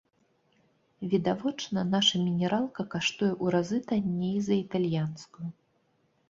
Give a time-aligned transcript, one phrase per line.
[1.11, 5.47] Відавочна, наша мінералка каштуе ў разы танней за італьянскую.